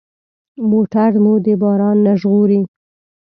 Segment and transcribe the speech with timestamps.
[0.69, 2.61] موټر مو د باران نه ژغوري.